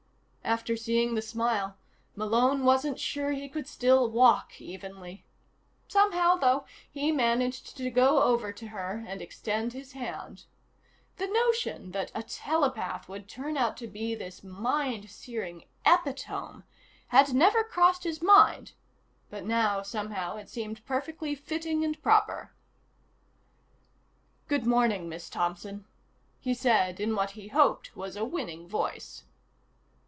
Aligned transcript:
After 0.43 0.75
seeing 0.75 1.15
the 1.15 1.21
smile, 1.21 1.77
Malone 2.13 2.65
wasn't 2.65 2.99
sure 2.99 3.31
he 3.31 3.47
could 3.47 3.67
still 3.67 4.09
walk 4.09 4.59
evenly. 4.59 5.23
Somehow, 5.87 6.35
though, 6.35 6.65
he 6.91 7.09
managed 7.09 7.77
to 7.77 7.89
go 7.89 8.21
over 8.23 8.51
to 8.51 8.67
her 8.67 9.05
and 9.07 9.21
extend 9.21 9.71
his 9.71 9.93
hand. 9.93 10.43
The 11.15 11.27
notion 11.27 11.91
that 11.91 12.11
a 12.13 12.21
telepath 12.21 13.07
would 13.07 13.29
turn 13.29 13.55
out 13.55 13.77
to 13.77 13.87
be 13.87 14.13
this 14.13 14.43
mind 14.43 15.09
searing 15.09 15.65
Epitome 15.85 16.63
had 17.09 17.33
never 17.33 17.63
crossed 17.63 18.03
his 18.03 18.21
mind, 18.21 18.73
but 19.29 19.45
now, 19.45 19.81
somehow, 19.81 20.35
it 20.35 20.49
seemed 20.49 20.85
perfectly 20.85 21.33
fitting 21.33 21.85
and 21.85 22.01
proper. 22.03 22.51
"Good 24.49 24.65
morning, 24.65 25.07
Miss 25.07 25.29
Thompson," 25.29 25.85
he 26.41 26.53
said 26.53 26.99
in 26.99 27.15
what 27.15 27.31
he 27.31 27.47
hoped 27.47 27.95
was 27.95 28.17
a 28.17 28.25
winning 28.25 28.67
voice. 28.67 29.23